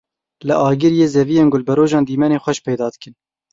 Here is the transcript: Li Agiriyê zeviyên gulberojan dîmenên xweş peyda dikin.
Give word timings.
Li 0.47 0.55
Agiriyê 0.69 1.07
zeviyên 1.15 1.51
gulberojan 1.53 2.03
dîmenên 2.09 2.41
xweş 2.43 2.59
peyda 2.65 2.87
dikin. 2.93 3.13